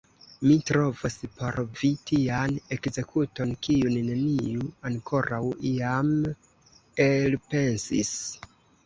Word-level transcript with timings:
Mi 0.49 0.53
trovos 0.67 1.15
por 1.41 1.57
vi 1.81 1.91
tian 2.11 2.55
ekzekuton, 2.75 3.51
kiun 3.67 3.97
neniu 4.07 4.71
ankoraŭ 4.91 5.43
iam 5.73 6.11
elpensis! 7.07 8.15